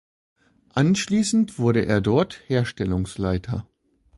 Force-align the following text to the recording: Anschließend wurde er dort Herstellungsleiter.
Anschließend 0.73 1.59
wurde 1.59 1.85
er 1.85 2.01
dort 2.01 2.41
Herstellungsleiter. 2.47 3.67